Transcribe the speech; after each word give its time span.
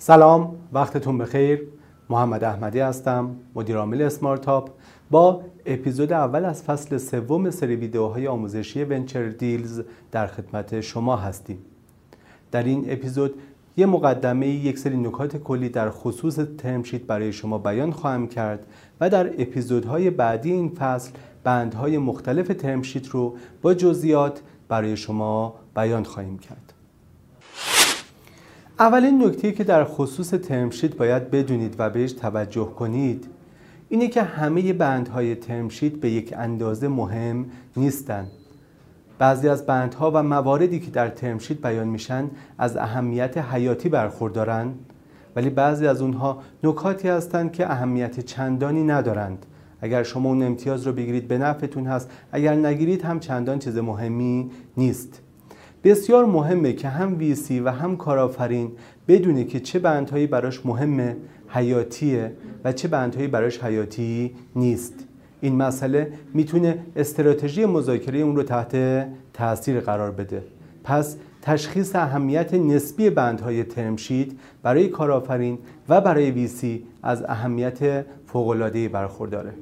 سلام 0.00 0.56
وقتتون 0.72 1.18
بخیر. 1.18 1.68
محمد 2.10 2.44
احمدی 2.44 2.80
هستم 2.80 3.36
مدیر 3.54 3.76
عامل 3.76 4.02
اسمارتاپ 4.02 4.70
با 5.10 5.40
اپیزود 5.66 6.12
اول 6.12 6.44
از 6.44 6.62
فصل 6.62 6.98
سوم 6.98 7.50
سری 7.50 7.76
ویدیوهای 7.76 8.26
آموزشی 8.26 8.84
ونچر 8.84 9.28
دیلز 9.28 9.80
در 10.12 10.26
خدمت 10.26 10.80
شما 10.80 11.16
هستیم. 11.16 11.58
در 12.50 12.62
این 12.62 12.84
اپیزود 12.88 13.34
یه 13.76 13.86
مقدمه 13.86 14.48
یک 14.48 14.78
سری 14.78 14.96
نکات 14.96 15.36
کلی 15.36 15.68
در 15.68 15.90
خصوص 15.90 16.38
ترمشیت 16.58 17.02
برای 17.02 17.32
شما 17.32 17.58
بیان 17.58 17.92
خواهم 17.92 18.28
کرد 18.28 18.66
و 19.00 19.10
در 19.10 19.26
اپیزودهای 19.42 20.10
بعدی 20.10 20.52
این 20.52 20.68
فصل 20.68 21.10
بندهای 21.44 21.98
مختلف 21.98 22.48
ترمشیت 22.48 23.08
رو 23.08 23.36
با 23.62 23.74
جزئیات 23.74 24.42
برای 24.68 24.96
شما 24.96 25.54
بیان 25.74 26.04
خواهیم 26.04 26.38
کرد. 26.38 26.77
اولین 28.80 29.24
نکته 29.24 29.52
که 29.52 29.64
در 29.64 29.84
خصوص 29.84 30.30
ترمشیت 30.30 30.96
باید 30.96 31.30
بدونید 31.30 31.74
و 31.78 31.90
بهش 31.90 32.12
توجه 32.12 32.64
کنید 32.64 33.26
اینه 33.88 34.08
که 34.08 34.22
همه 34.22 34.72
بندهای 34.72 35.34
ترمشیت 35.34 35.92
به 35.92 36.10
یک 36.10 36.34
اندازه 36.36 36.88
مهم 36.88 37.46
نیستند 37.76 38.30
بعضی 39.18 39.48
از 39.48 39.66
بندها 39.66 40.10
و 40.14 40.22
مواردی 40.22 40.80
که 40.80 40.90
در 40.90 41.08
ترمشیت 41.08 41.62
بیان 41.62 41.88
میشن 41.88 42.30
از 42.58 42.76
اهمیت 42.76 43.38
حیاتی 43.38 43.88
برخوردارند 43.88 44.74
ولی 45.36 45.50
بعضی 45.50 45.86
از 45.86 46.02
اونها 46.02 46.42
نکاتی 46.64 47.08
هستند 47.08 47.52
که 47.52 47.70
اهمیت 47.70 48.20
چندانی 48.20 48.82
ندارند. 48.84 49.46
اگر 49.80 50.02
شما 50.02 50.28
اون 50.28 50.42
امتیاز 50.42 50.86
رو 50.86 50.92
بگیرید 50.92 51.28
به 51.28 51.38
نفعتون 51.38 51.86
هست 51.86 52.10
اگر 52.32 52.54
نگیرید 52.54 53.02
هم 53.02 53.20
چندان 53.20 53.58
چیز 53.58 53.76
مهمی 53.76 54.50
نیست. 54.76 55.22
بسیار 55.84 56.24
مهمه 56.24 56.72
که 56.72 56.88
هم 56.88 57.18
ویسی 57.18 57.60
و 57.60 57.70
هم 57.70 57.96
کارآفرین 57.96 58.72
بدونه 59.08 59.44
که 59.44 59.60
چه 59.60 59.78
بندهایی 59.78 60.26
براش 60.26 60.66
مهمه 60.66 61.16
حیاتیه 61.48 62.32
و 62.64 62.72
چه 62.72 62.88
بندهایی 62.88 63.28
براش 63.28 63.64
حیاتی 63.64 64.34
نیست. 64.56 64.94
این 65.40 65.56
مسئله 65.56 66.12
می‌تونه 66.34 66.78
استراتژی 66.96 67.64
مذاکره 67.64 68.18
اون 68.18 68.36
رو 68.36 68.42
تحت 68.42 69.06
تاثیر 69.32 69.80
قرار 69.80 70.10
بده. 70.10 70.42
پس 70.84 71.16
تشخیص 71.42 71.96
اهمیت 71.96 72.54
نسبی 72.54 73.10
بندهای 73.10 73.64
ترمشید 73.64 74.38
برای 74.62 74.88
کارآفرین 74.88 75.58
و 75.88 76.00
برای 76.00 76.30
ویسی 76.30 76.84
از 77.02 77.22
اهمیت 77.22 78.04
فوق‌العاده‌ای 78.26 78.88
برخورداره. 78.88 79.52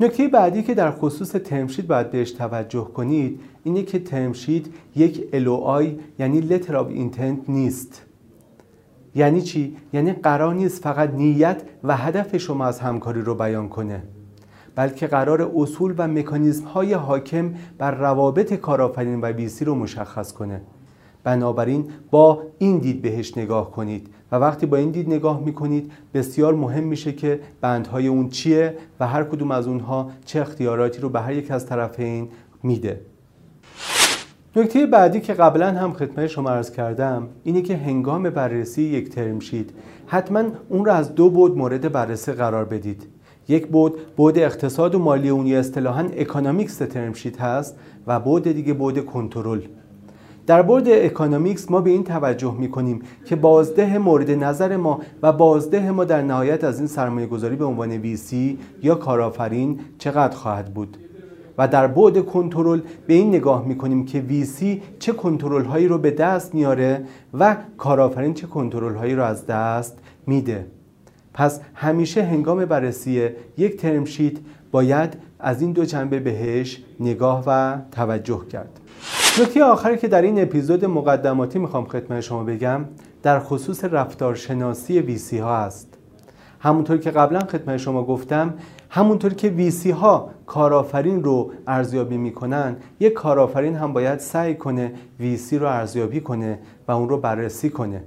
نکته 0.00 0.28
بعدی 0.28 0.62
که 0.62 0.74
در 0.74 0.90
خصوص 0.90 1.30
ترمشید 1.30 1.86
باید 1.86 2.10
بهش 2.10 2.30
توجه 2.30 2.84
کنید 2.84 3.40
اینه 3.64 3.82
که 3.82 3.98
ترمشید 3.98 4.74
یک 4.96 5.24
LOI 5.32 5.84
یعنی 6.18 6.42
Letter 6.48 6.70
of 6.70 6.88
Intent 6.96 7.48
نیست 7.48 8.02
یعنی 9.14 9.42
چی؟ 9.42 9.76
یعنی 9.92 10.12
قرار 10.12 10.54
نیست 10.54 10.82
فقط 10.82 11.10
نیت 11.10 11.62
و 11.84 11.96
هدف 11.96 12.36
شما 12.36 12.66
از 12.66 12.80
همکاری 12.80 13.20
رو 13.20 13.34
بیان 13.34 13.68
کنه 13.68 14.02
بلکه 14.74 15.06
قرار 15.06 15.52
اصول 15.56 15.94
و 15.98 16.08
مکانیزم 16.08 16.64
های 16.64 16.92
حاکم 16.92 17.54
بر 17.78 17.90
روابط 17.90 18.54
کارآفرین 18.54 19.20
و 19.20 19.26
ویسی 19.26 19.64
رو 19.64 19.74
مشخص 19.74 20.32
کنه 20.32 20.60
بنابراین 21.24 21.84
با 22.10 22.42
این 22.58 22.78
دید 22.78 23.02
بهش 23.02 23.38
نگاه 23.38 23.70
کنید 23.70 24.08
و 24.32 24.36
وقتی 24.36 24.66
با 24.66 24.76
این 24.76 24.90
دید 24.90 25.08
نگاه 25.08 25.40
می‌کنید 25.40 25.92
بسیار 26.14 26.54
مهم 26.54 26.84
میشه 26.84 27.12
که 27.12 27.40
بندهای 27.60 28.06
اون 28.06 28.28
چیه 28.28 28.74
و 29.00 29.06
هر 29.06 29.24
کدوم 29.24 29.50
از 29.50 29.66
اونها 29.66 30.10
چه 30.24 30.40
اختیاراتی 30.40 31.00
رو 31.00 31.08
به 31.08 31.20
هر 31.20 31.32
یک 31.32 31.50
از 31.50 31.66
طرفین 31.66 32.28
میده. 32.62 33.00
نکته 34.56 34.86
بعدی 34.86 35.20
که 35.20 35.34
قبلا 35.34 35.72
هم 35.72 35.92
خدمت 35.92 36.26
شما 36.26 36.50
عرض 36.50 36.70
کردم 36.70 37.28
اینه 37.44 37.62
که 37.62 37.76
هنگام 37.76 38.30
بررسی 38.30 38.82
یک 38.82 39.08
term 39.08 39.38
sheet. 39.38 39.70
حتما 40.06 40.42
اون 40.68 40.84
رو 40.84 40.92
از 40.92 41.14
دو 41.14 41.30
بعد 41.30 41.58
مورد 41.58 41.92
بررسی 41.92 42.32
قرار 42.32 42.64
بدید. 42.64 43.06
یک 43.48 43.66
بعد 43.66 44.16
بعد 44.16 44.38
اقتصاد 44.38 44.94
و 44.94 44.98
مالی 44.98 45.28
اون 45.28 45.46
یا 45.46 45.58
اصطلاحاً 45.58 46.08
economics 46.16 46.76
term 46.76 47.12
sheet 47.12 47.36
هست 47.36 47.76
و 48.06 48.20
بعد 48.20 48.42
دیگه 48.42 48.72
بعد 48.72 49.04
کنترل. 49.04 49.60
در 50.46 50.62
بعد 50.62 50.84
economics 50.88 51.70
ما 51.70 51.80
به 51.80 51.90
این 51.90 52.04
توجه 52.04 52.54
می 52.58 52.70
کنیم 52.70 53.02
که 53.24 53.36
بازده 53.36 53.98
مورد 53.98 54.30
نظر 54.30 54.76
ما 54.76 55.00
و 55.22 55.32
بازده 55.32 55.90
ما 55.90 56.04
در 56.04 56.22
نهایت 56.22 56.64
از 56.64 56.78
این 56.78 56.86
سرمایه 56.86 57.26
گذاری 57.26 57.56
به 57.56 57.64
عنوان 57.64 57.90
VC 57.90 58.58
یا 58.82 58.94
کارآفرین 58.94 59.80
چقدر 59.98 60.36
خواهد 60.36 60.74
بود. 60.74 60.96
و 61.58 61.68
در 61.68 61.86
بعد 61.86 62.26
کنترل 62.26 62.80
به 63.06 63.14
این 63.14 63.28
نگاه 63.28 63.66
می 63.66 63.76
کنیم 63.76 64.04
که 64.04 64.20
ویسی 64.20 64.82
چه 64.98 65.12
کنترل 65.12 65.64
هایی 65.64 65.88
رو 65.88 65.98
به 65.98 66.10
دست 66.10 66.54
میاره 66.54 67.04
و 67.34 67.56
کارآفرین 67.76 68.34
چه 68.34 68.46
کنترل 68.46 68.94
هایی 68.94 69.14
رو 69.14 69.22
از 69.22 69.46
دست 69.46 69.98
میده. 70.26 70.66
پس 71.34 71.60
همیشه 71.74 72.22
هنگام 72.22 72.64
بررسی 72.64 73.28
یک 73.58 73.76
ترم 73.76 74.04
شیت 74.04 74.36
باید 74.70 75.16
از 75.38 75.62
این 75.62 75.72
دو 75.72 75.84
جنبه 75.84 76.20
بهش 76.20 76.82
نگاه 77.00 77.42
و 77.46 77.78
توجه 77.92 78.40
کرد. 78.52 78.80
نکته 79.40 79.64
آخری 79.64 79.98
که 79.98 80.08
در 80.08 80.22
این 80.22 80.42
اپیزود 80.42 80.84
مقدماتی 80.84 81.58
می‌خوام 81.58 81.84
خدمت 81.84 82.20
شما 82.20 82.44
بگم 82.44 82.84
در 83.22 83.40
خصوص 83.40 83.84
رفتارشناسی 83.84 85.00
ویسی 85.00 85.38
ها 85.38 85.56
است. 85.56 85.98
همونطور 86.60 86.96
که 86.96 87.10
قبلا 87.10 87.40
خدمت 87.40 87.76
شما 87.76 88.04
گفتم 88.04 88.54
همونطور 88.90 89.34
که 89.34 89.48
ویسی 89.48 89.90
ها 89.90 90.30
کارآفرین 90.46 91.24
رو 91.24 91.52
ارزیابی 91.66 92.16
می‌کنن 92.16 92.76
یک 93.00 93.12
کارآفرین 93.12 93.74
هم 93.74 93.92
باید 93.92 94.18
سعی 94.18 94.54
کنه 94.54 94.92
ویسی 95.20 95.58
رو 95.58 95.66
ارزیابی 95.66 96.20
کنه 96.20 96.58
و 96.88 96.92
اون 96.92 97.08
رو 97.08 97.18
بررسی 97.18 97.70
کنه. 97.70 98.02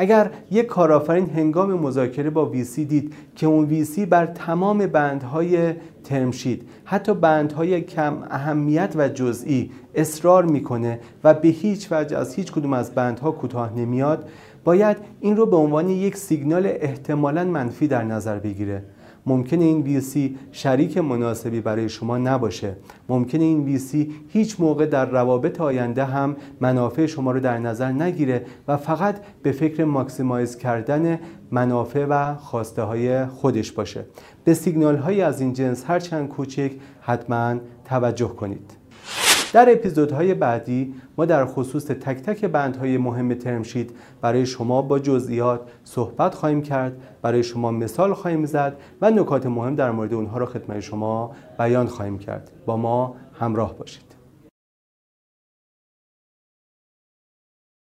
اگر 0.00 0.30
یک 0.50 0.66
کارآفرین 0.66 1.30
هنگام 1.30 1.72
مذاکره 1.72 2.30
با 2.30 2.46
ویسی 2.46 2.84
دید 2.84 3.12
که 3.36 3.46
اون 3.46 3.64
ویسی 3.64 4.06
بر 4.06 4.26
تمام 4.26 4.86
بندهای 4.86 5.74
ترمشید 6.04 6.68
حتی 6.84 7.14
بندهای 7.14 7.80
کم 7.80 8.16
اهمیت 8.30 8.92
و 8.96 9.08
جزئی 9.08 9.70
اصرار 9.94 10.44
می‌کنه 10.44 11.00
و 11.24 11.34
به 11.34 11.48
هیچ 11.48 11.88
وجه 11.90 12.18
از 12.18 12.34
هیچ 12.34 12.52
کدوم 12.52 12.72
از 12.72 12.94
بندها 12.94 13.30
کوتاه 13.30 13.72
نمیاد 13.76 14.28
باید 14.64 14.96
این 15.20 15.36
رو 15.36 15.46
به 15.46 15.56
عنوان 15.56 15.88
یک 15.88 16.16
سیگنال 16.16 16.66
احتمالا 16.66 17.44
منفی 17.44 17.88
در 17.88 18.04
نظر 18.04 18.38
بگیره. 18.38 18.82
ممکنه 19.30 19.64
این 19.64 19.82
ویسی 19.82 20.38
شریک 20.52 20.98
مناسبی 20.98 21.60
برای 21.60 21.88
شما 21.88 22.18
نباشه. 22.18 22.76
ممکنه 23.08 23.44
این 23.44 23.64
ویسی 23.64 24.12
هیچ 24.28 24.60
موقع 24.60 24.86
در 24.86 25.06
روابط 25.10 25.60
آینده 25.60 26.04
هم 26.04 26.36
منافع 26.60 27.06
شما 27.06 27.32
رو 27.32 27.40
در 27.40 27.58
نظر 27.58 27.92
نگیره 27.92 28.46
و 28.68 28.76
فقط 28.76 29.16
به 29.42 29.52
فکر 29.52 29.84
ماکسیمایز 29.84 30.56
کردن 30.56 31.18
منافع 31.50 32.04
و 32.04 32.34
خواسته 32.34 32.82
های 32.82 33.26
خودش 33.26 33.72
باشه. 33.72 34.04
به 34.44 34.54
سیگنال 34.54 34.96
های 34.96 35.22
از 35.22 35.40
این 35.40 35.52
جنس 35.52 35.84
هرچند 35.86 36.28
کوچک 36.28 36.72
حتما 37.00 37.54
توجه 37.84 38.28
کنید. 38.28 38.79
در 39.52 39.72
اپیزودهای 39.72 40.34
بعدی 40.34 40.94
ما 41.18 41.24
در 41.24 41.46
خصوص 41.46 41.84
تک 41.84 42.22
تک 42.22 42.44
بندهای 42.44 42.98
مهم 42.98 43.34
ترمشید 43.34 43.96
برای 44.20 44.46
شما 44.46 44.82
با 44.82 44.98
جزئیات 44.98 45.60
صحبت 45.84 46.34
خواهیم 46.34 46.62
کرد 46.62 46.92
برای 47.22 47.42
شما 47.42 47.70
مثال 47.70 48.14
خواهیم 48.14 48.46
زد 48.46 48.76
و 49.00 49.10
نکات 49.10 49.46
مهم 49.46 49.74
در 49.74 49.90
مورد 49.90 50.14
اونها 50.14 50.38
را 50.38 50.46
خدمت 50.46 50.80
شما 50.80 51.32
بیان 51.58 51.86
خواهیم 51.86 52.18
کرد. 52.18 52.50
با 52.66 52.76
ما 52.76 53.14
همراه 53.40 53.74
باشید. 53.78 54.19